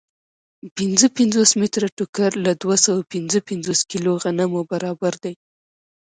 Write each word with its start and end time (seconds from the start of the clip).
پنځه 0.77 1.07
پنځوس 1.17 1.51
متره 1.59 1.87
ټوکر 1.97 2.31
له 2.45 2.51
دوه 2.61 2.75
سوه 2.85 3.01
پنځه 3.13 3.37
پنځوس 3.49 3.79
کیلو 3.91 4.11
غنمو 4.23 4.61
برابر 4.71 5.13
دی 5.23 5.33